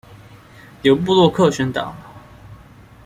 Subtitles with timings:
[0.81, 1.95] 由部落客宣導